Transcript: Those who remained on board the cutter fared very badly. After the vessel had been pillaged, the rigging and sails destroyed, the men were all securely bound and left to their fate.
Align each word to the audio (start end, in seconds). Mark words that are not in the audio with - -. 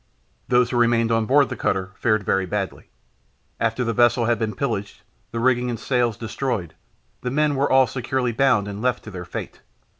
Those 0.47 0.71
who 0.71 0.77
remained 0.77 1.11
on 1.11 1.27
board 1.27 1.49
the 1.49 1.55
cutter 1.55 1.91
fared 1.93 2.23
very 2.23 2.47
badly. 2.47 2.89
After 3.59 3.83
the 3.83 3.93
vessel 3.93 4.25
had 4.25 4.39
been 4.39 4.55
pillaged, 4.55 5.03
the 5.29 5.39
rigging 5.39 5.69
and 5.69 5.79
sails 5.79 6.17
destroyed, 6.17 6.73
the 7.21 7.29
men 7.29 7.53
were 7.55 7.69
all 7.71 7.85
securely 7.85 8.31
bound 8.31 8.67
and 8.67 8.81
left 8.81 9.03
to 9.03 9.11
their 9.11 9.25
fate. 9.25 9.61